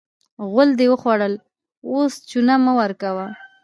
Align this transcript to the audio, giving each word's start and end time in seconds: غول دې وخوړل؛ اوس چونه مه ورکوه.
غول 0.49 0.69
دې 0.79 0.87
وخوړل؛ 0.91 1.33
اوس 1.89 2.13
چونه 2.29 2.53
مه 2.63 2.73
ورکوه. 2.79 3.27